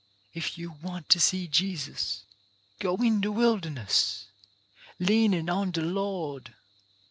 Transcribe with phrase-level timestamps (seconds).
[0.33, 2.23] If yer want to see Jesus,
[2.79, 4.25] Go in de wilderness
[4.97, 6.55] Leanin' on de Lord.